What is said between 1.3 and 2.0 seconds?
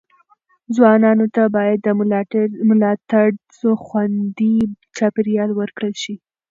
ته باید د